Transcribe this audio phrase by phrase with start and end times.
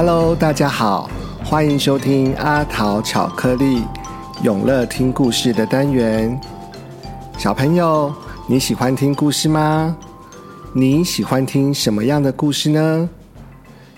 [0.00, 1.10] Hello，大家好，
[1.44, 3.82] 欢迎收听阿桃巧克力
[4.44, 6.40] 永乐听故事的单元。
[7.36, 8.14] 小朋友，
[8.48, 9.96] 你喜欢听故事吗？
[10.72, 13.10] 你喜欢听什么样的故事呢？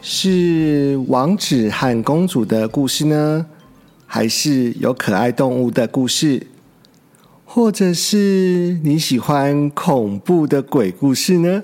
[0.00, 3.44] 是王子和公主的故事呢，
[4.06, 6.46] 还是有可爱动物的故事？
[7.44, 11.62] 或者是你喜欢恐怖的鬼故事呢？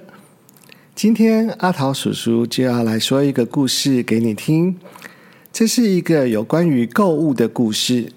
[0.97, 4.79] 今天阿桃叔叔就要来说一个故事给你听。
[5.53, 8.05] 这是一个有关于购物的故事，《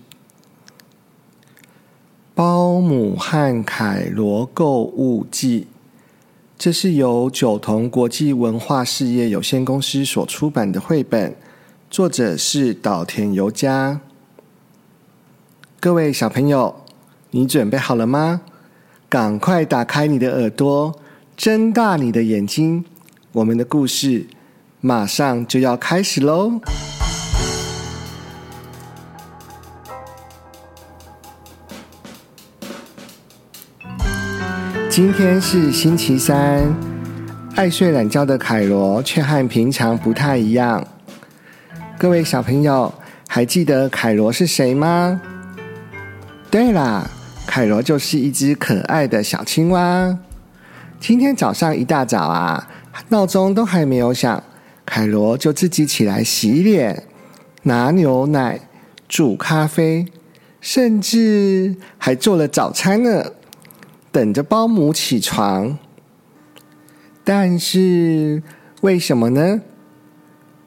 [2.33, 5.61] 包姆汉凯罗购物记》。
[6.57, 11.35] 这是由九同国际文化事业有限公司所出版的绘本，
[11.89, 13.99] 作者是岛田由佳。
[15.81, 16.85] 各位小朋友，
[17.31, 18.39] 你准备好了吗？
[19.09, 20.97] 赶快打开你的耳朵。
[21.39, 22.83] 睁大你的眼睛，
[23.31, 24.27] 我们的故事
[24.81, 26.59] 马上就要开始喽！
[34.89, 36.75] 今天是星期三，
[37.55, 40.85] 爱睡懒觉的凯罗却和平常不太一样。
[41.97, 42.93] 各位小朋友，
[43.29, 45.21] 还记得凯罗是谁吗？
[46.51, 47.09] 对啦，
[47.47, 50.19] 凯罗就是一只可爱的小青蛙。
[50.99, 52.69] 今天早上一大早啊，
[53.07, 54.43] 闹钟都还没有响，
[54.85, 57.03] 凯罗就自己起来洗脸、
[57.63, 58.59] 拿牛奶、
[59.07, 60.05] 煮咖啡，
[60.59, 63.31] 甚至还做了早餐呢，
[64.11, 65.79] 等着包姆起床。
[67.23, 68.43] 但是
[68.81, 69.61] 为什么呢？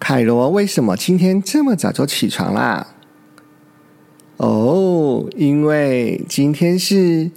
[0.00, 2.94] 凯罗为什么今天这么早就起床啦？
[4.38, 7.30] 哦，因为今天是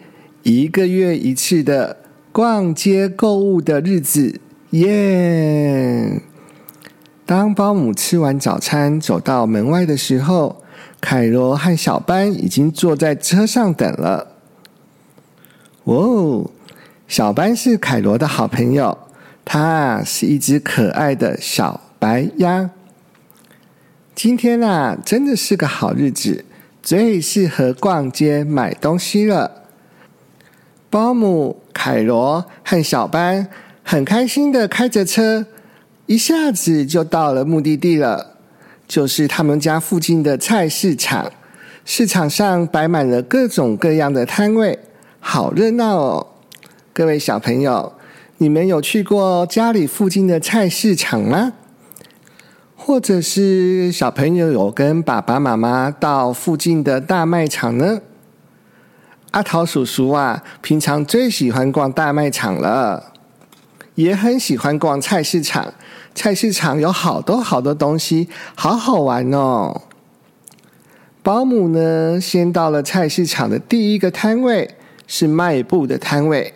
[0.44, 2.05] 一个月一次的。
[2.36, 4.42] 逛街购物的日子，
[4.72, 6.22] 耶！
[7.26, 10.62] 当保姆吃完早餐走到门外的时候，
[11.00, 14.36] 凯罗和小班已经坐在车上等了。
[15.86, 16.52] 哦，
[17.08, 18.98] 小班是凯罗的好朋友，
[19.46, 22.70] 它是一只可爱的小白鸭。
[24.14, 26.44] 今天啊，真的是个好日子，
[26.84, 29.65] 最适合逛街买东西了。
[30.96, 31.58] 保姆。
[31.74, 33.46] 凯罗和小班
[33.84, 35.46] 很开心的开着车，
[36.06, 38.38] 一下子就到了目的地了，
[38.88, 41.30] 就是他们家附近的菜市场。
[41.84, 44.80] 市场上摆满了各种各样的摊位，
[45.20, 46.28] 好热闹哦！
[46.94, 47.92] 各位小朋友，
[48.38, 51.52] 你们有去过家里附近的菜市场吗？
[52.78, 58.00] 或者是小朋友有跟爸爸妈妈到附近的大卖场呢？
[59.36, 63.12] 阿桃叔叔啊，平常最喜欢逛大卖场了，
[63.96, 65.74] 也很喜欢逛菜市场。
[66.14, 69.82] 菜市场有好多好多东西，好好玩哦。
[71.22, 74.74] 保姆呢，先到了菜市场的第一个摊位，
[75.06, 76.54] 是卖布的摊位。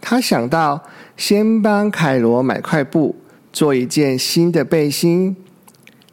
[0.00, 0.82] 他想到
[1.18, 3.14] 先帮凯罗买块布，
[3.52, 5.36] 做一件新的背心。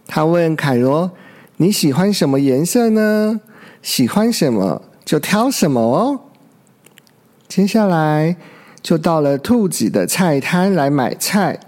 [0.05, 1.11] 他问凯罗
[1.55, 3.39] ：“你喜欢什么颜色呢？
[3.81, 6.19] 喜欢什么？”就挑什么哦。
[7.47, 8.37] 接下来
[8.79, 11.59] 就到了兔子的菜摊来买菜。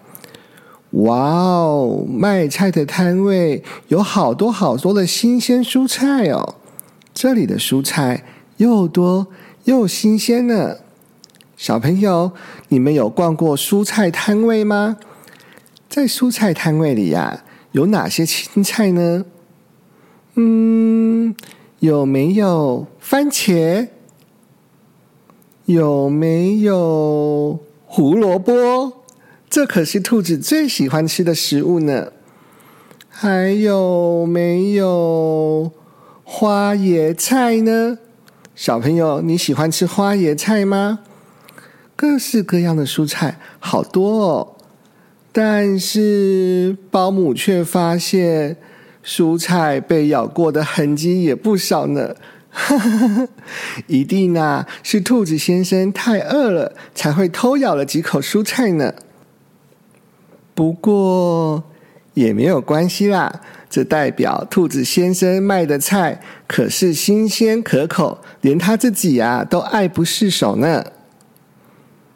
[0.92, 6.54] 哇哦，卖菜的摊位有好多好多的新鲜蔬菜哦。
[7.16, 8.24] 这里的蔬菜
[8.58, 9.26] 又多
[9.64, 10.76] 又新鲜呢。
[11.58, 12.34] 小朋友，
[12.68, 14.98] 你们有逛过蔬菜摊位吗？
[15.90, 19.26] 在蔬菜摊位里呀，有哪些青菜呢？
[20.36, 21.36] 嗯。
[21.82, 23.88] 有没有番茄？
[25.66, 29.02] 有没有胡萝卜？
[29.50, 32.12] 这可是兔子最喜欢吃的食物呢。
[33.10, 35.72] 还有没有
[36.24, 37.98] 花椰菜呢？
[38.54, 41.00] 小朋友，你喜欢吃花椰菜吗？
[41.96, 44.56] 各式各样的蔬菜好多哦，
[45.32, 48.58] 但是保姆却发现。
[49.04, 52.16] 蔬菜被咬过的痕迹也不少呢，
[53.88, 58.94] 一定啊是兔子先生太饿了，才会偷咬了几口蔬菜呢。
[60.54, 61.64] 不过
[62.14, 70.86] 也没有关系啦，这代表兔子先生卖的菜可是新鲜可口，连他自己啊都爱不释手呢。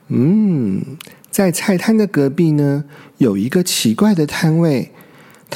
[0.10, 0.98] 嗯，
[1.32, 2.84] 在菜摊的隔壁呢，
[3.18, 4.92] 有一个奇怪的摊位。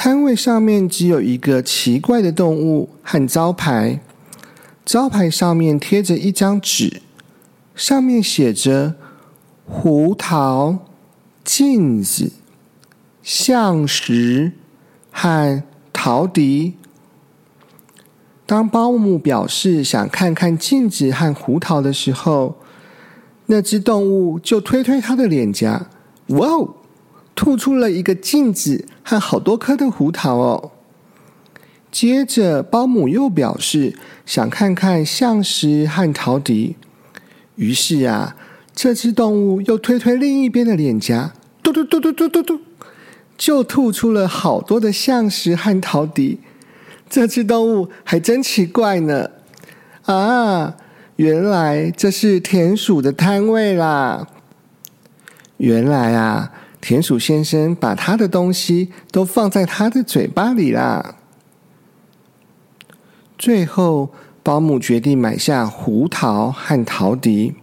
[0.02, 4.00] 摊位上面只有一个奇怪的动物和招牌，
[4.82, 7.02] 招牌上面贴着一张纸，
[7.74, 8.94] 上面写着
[9.68, 10.78] “胡桃、
[11.44, 12.32] 镜子、
[13.22, 14.52] 象石
[15.12, 15.62] 和
[15.92, 16.76] 陶笛。
[18.46, 22.56] 当保姆表示想看看镜子和胡桃的时候，
[23.44, 25.90] 那只动物就推推它的脸颊，
[26.28, 26.74] 哇哦，
[27.40, 30.72] 吐出了一个镜子和好多颗的胡桃哦。
[31.90, 33.96] 接着，保姆又表示
[34.26, 36.76] 想看看象石和陶笛，
[37.56, 38.36] 于是啊，
[38.74, 41.32] 这只动物又推推另一边的脸颊，
[41.62, 42.60] 嘟嘟嘟嘟嘟嘟嘟，
[43.38, 46.40] 就吐出了好多的象石和陶笛。
[47.08, 49.30] 这只动物还真奇怪呢，
[50.04, 50.76] 啊！
[51.16, 54.28] 原来这是田鼠的摊位啦！
[55.56, 61.16] 原来啊，田鼠先生把他的东西都放在他的嘴巴里啦。
[63.38, 64.10] 最后，
[64.42, 67.54] 保姆决定买下胡桃和陶笛。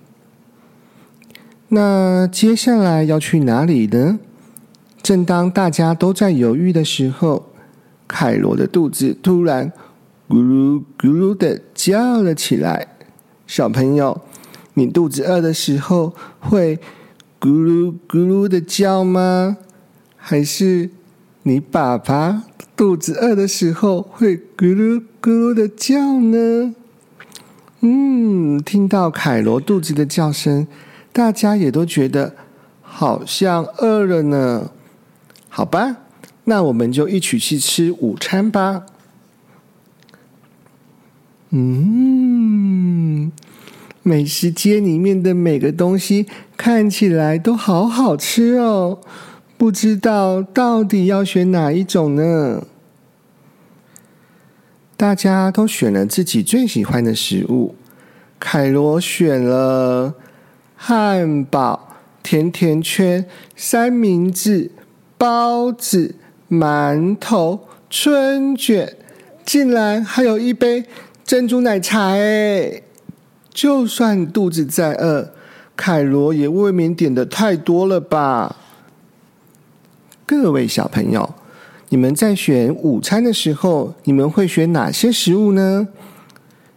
[1.70, 4.20] 那接下来要去哪里呢？
[5.04, 7.48] 正当大家都在犹豫的时候，
[8.08, 9.72] 凯罗的肚子突然
[10.30, 12.88] 咕噜咕噜的叫了起来。
[13.46, 14.22] 小朋友，
[14.74, 16.80] 你肚子饿的时候会
[17.40, 19.58] 咕噜咕噜的叫吗？
[20.16, 20.90] 还是
[21.44, 22.44] 你爸爸
[22.76, 26.74] 肚子饿的时候会咕噜咕噜的叫呢？
[27.82, 30.68] 嗯，听到凯罗肚子的叫声，
[31.14, 32.36] 大家也都觉得
[32.82, 34.72] 好像饿了呢。
[35.48, 35.98] 好吧，
[36.46, 38.86] 那我们就一起去吃午餐吧。
[41.52, 42.27] 嗯，
[44.08, 49.02] 美食街里面的每个东西看起来都好好吃哦，
[49.58, 52.64] 不知道到底要选哪一种呢？
[54.96, 57.76] 大家都选了自己最喜欢的食物。
[58.40, 60.16] 凯罗选了
[60.78, 63.26] 汉堡、甜甜圈、
[63.58, 64.72] 三明治、
[65.18, 66.16] 包子、
[66.50, 68.96] 馒头、春卷，
[69.44, 70.86] 竟然还有一杯。
[71.26, 72.82] 珍珠奶茶哎，
[73.58, 75.32] 就算肚子再饿，
[75.76, 78.56] 凯罗也未免点的太多了吧？
[80.28, 81.34] 各位小朋友，
[81.90, 85.88] 你们在选午餐的时候，你们会选哪些食物呢？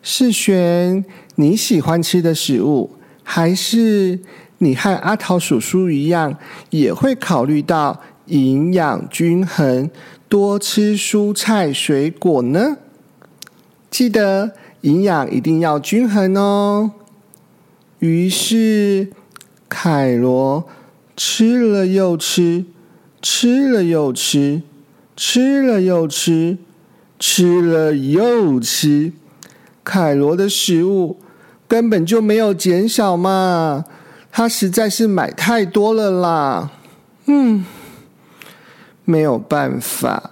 [0.02, 1.04] 是选
[1.34, 2.90] 你喜欢吃的食物，
[3.22, 4.18] 还是
[4.56, 6.34] 你和阿桃叔叔一样，
[6.70, 9.90] 也会考虑到营养均衡，
[10.30, 12.78] 多吃蔬菜水果呢？
[13.90, 16.92] 记得营养一定要均衡哦。
[17.98, 19.10] 于是
[19.68, 20.66] 凯罗
[21.16, 22.64] 吃了又吃，
[23.20, 24.62] 吃了又吃，
[25.16, 26.56] 吃了又吃，
[27.18, 29.12] 吃了又吃。
[29.84, 31.18] 凯罗的食物
[31.68, 33.84] 根本就没有减少嘛，
[34.32, 36.70] 他实在是买太多了啦。
[37.26, 37.64] 嗯，
[39.04, 40.30] 没有办法，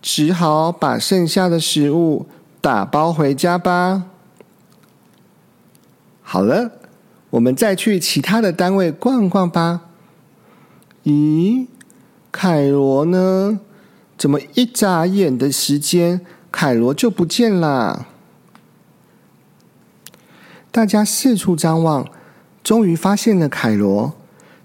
[0.00, 2.26] 只好把剩下的食物。
[2.60, 4.04] 打包回家吧。
[6.22, 6.72] 好了，
[7.30, 9.82] 我们再去其他的单位逛逛吧。
[11.04, 11.66] 咦，
[12.30, 13.60] 凯罗呢？
[14.16, 16.20] 怎么一眨眼的时间，
[16.52, 18.06] 凯罗就不见了？
[20.70, 22.06] 大家四处张望，
[22.62, 24.12] 终于发现了凯罗。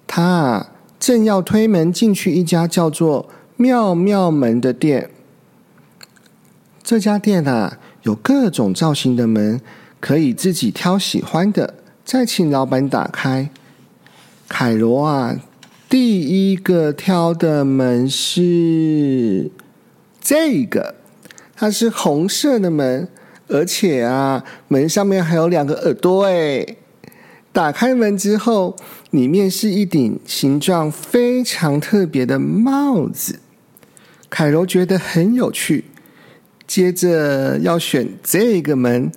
[0.06, 5.10] 他啊正要推门进去一家叫做“妙妙门”的店。
[6.86, 7.80] 这家店啊。
[8.06, 9.60] 有各种造型的门，
[10.00, 11.74] 可以自己挑喜欢的，
[12.06, 13.50] 再请老板打开。
[14.48, 15.36] 凯罗啊，
[15.90, 19.50] 第一个挑的门是
[20.22, 20.94] 这个，
[21.56, 23.08] 它是红色的门，
[23.48, 26.26] 而且啊，门上面还有两个耳朵。
[26.26, 26.64] 哎，
[27.52, 28.76] 打开门之后，
[29.10, 33.40] 里面是一顶形状非常特别的帽子。
[34.30, 35.86] 凯罗觉得很有趣。
[36.68, 39.12] 接着要选这个门，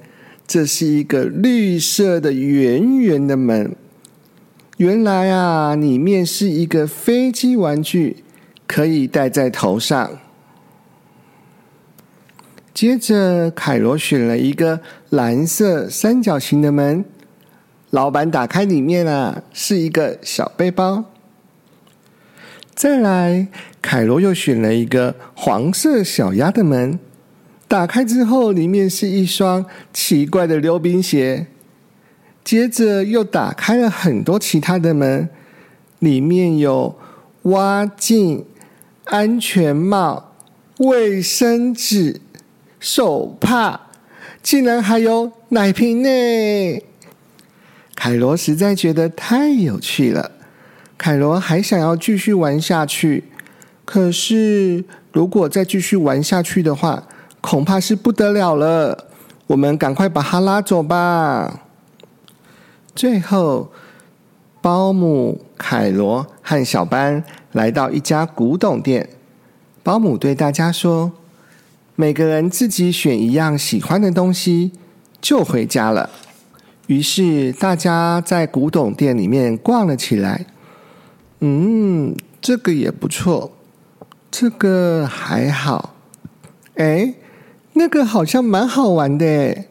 [0.47, 3.75] 这是一个绿色的圆圆的门。
[4.77, 8.23] 原来啊，里面是一个飞机玩具，
[8.67, 10.11] 可以戴在头上。
[12.73, 17.05] 接着，凯罗选了一个蓝色三角形的门，
[17.91, 21.07] 老板打开里面啊，是一个小背包。
[22.73, 23.49] 再来，
[23.83, 27.01] 凯罗又选了一个黄色小鸭的门。
[27.69, 31.47] 打开之后，里面是一双奇怪的溜冰鞋。
[32.43, 35.29] 接着又打开了很多其他的门，
[35.99, 36.99] 里面有
[37.43, 38.47] 挖镜、
[39.05, 40.33] 安全帽、
[40.79, 42.23] 卫生纸、
[42.81, 43.79] 手帕，
[44.43, 46.83] 竟然还有奶瓶呢！
[47.95, 50.31] 凯罗实在觉得太有趣了，
[50.97, 53.25] 凯罗还想要继续玩下去。
[53.85, 57.07] 可是如果再继续玩下去的话，
[57.41, 59.07] 恐怕是不得了了。
[59.49, 61.63] 我们赶快把他拉走吧。
[62.95, 63.71] 最后，
[64.61, 69.09] 保姆凯罗和小班来到一家古董店。
[69.83, 71.13] 保姆对大家说
[71.97, 74.73] ：“每个人自己选一样喜欢的东西，
[75.21, 76.11] 就回家了。”
[76.89, 80.45] 于是大家在古董店里面逛了起来。
[81.41, 83.53] 嗯，这个也不错，
[84.31, 85.95] 这个还好。
[86.77, 87.15] 哎，
[87.79, 89.65] 那个好像蛮好玩的，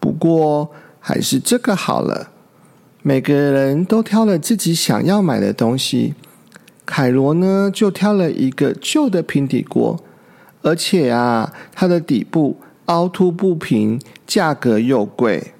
[0.00, 2.30] 不过还是这个好了。
[3.02, 6.14] 每个人都挑了自己想要买的东西。
[6.84, 10.02] 凯罗呢，就挑了一个旧的平底锅，
[10.62, 15.52] 而且啊，它的底部凹凸不平，价格又贵。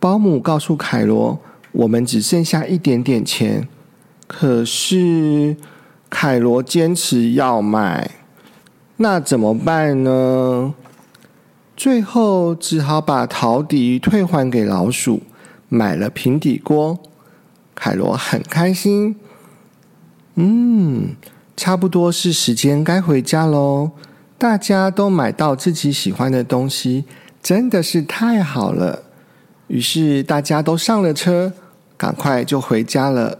[0.00, 1.38] 保姆告诉凯罗
[1.70, 3.68] ：“我们只剩下一点点钱。”
[4.26, 5.56] 可是
[6.10, 8.10] 凯罗坚持要买，
[8.98, 10.74] 那怎么办呢？
[11.76, 15.22] 最后只好把陶笛退还给老鼠，
[15.68, 16.98] 买了平底锅。
[17.74, 19.16] 凯罗很开心。
[20.36, 21.14] 嗯，
[21.54, 23.90] 差不多是时间该回家喽。
[24.38, 27.04] 大家都买到自己喜欢的东西，
[27.42, 29.02] 真的是太好了。
[29.66, 31.52] 于是大家都上了车，
[31.98, 33.38] 赶快就回家了。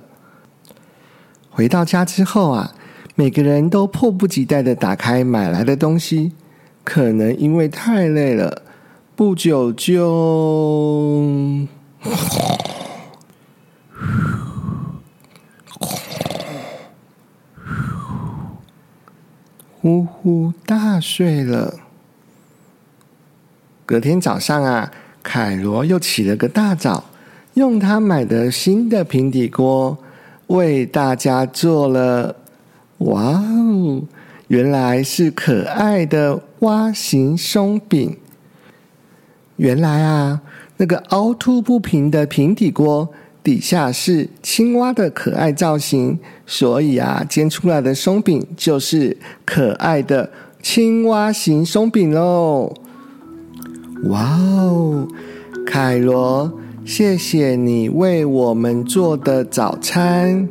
[1.50, 2.74] 回到家之后啊，
[3.18, 6.32] 每个人都迫不及待的打开买来的东西。
[6.84, 8.62] 可能因为太累了，
[9.16, 11.66] 不久就
[19.80, 21.74] 呼呼大睡了。
[23.86, 24.92] 隔天早上啊。
[25.22, 27.02] 凯罗又起了个大早，
[27.54, 29.98] 用他买的新的平底锅
[30.46, 32.36] 为大家做了。
[32.98, 34.02] 哇哦，
[34.48, 38.16] 原来是可爱的蛙形松饼。
[39.56, 40.40] 原来啊，
[40.76, 43.08] 那个凹凸不平的平底锅
[43.42, 52.74] 底下是青蛙的可爱造型，所以啊，煎出来的松饼就是可爱的青蛙形松饼喽。
[54.04, 55.08] 哇哦，
[55.66, 56.52] 凯罗，
[56.84, 60.46] 谢谢你为我们做的早餐，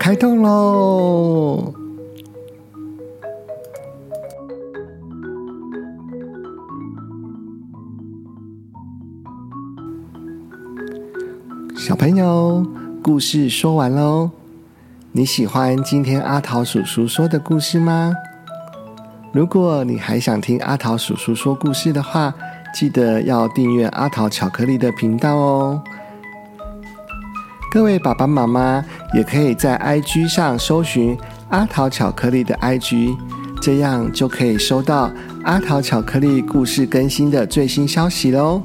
[0.00, 1.74] 开动喽！
[11.76, 12.66] 小朋友，
[13.02, 14.30] 故事说完喽。
[15.12, 18.14] 你喜欢今天阿桃叔叔说的故事吗？
[19.32, 22.32] 如果你还想听阿桃叔叔说故事的话，
[22.72, 25.82] 记得要订阅阿桃巧克力的频道哦。
[27.70, 28.84] 各位爸爸妈妈
[29.14, 31.16] 也可以在 IG 上搜寻
[31.50, 33.16] 阿桃巧克力的 IG，
[33.62, 35.08] 这样就可以收到
[35.44, 38.60] 阿桃巧克力故事更新的最新消息喽。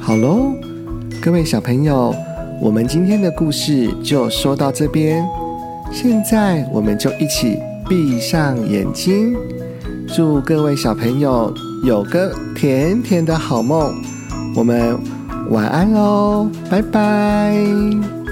[0.00, 0.52] 好喽，
[1.20, 2.14] 各位小朋友，
[2.62, 5.22] 我们今天的故事就说到这边，
[5.92, 7.58] 现在我们就一起。
[7.88, 9.36] 闭上眼睛，
[10.08, 13.94] 祝各位小朋友有个甜甜的好梦。
[14.56, 14.98] 我们
[15.50, 18.25] 晚安喽，拜拜。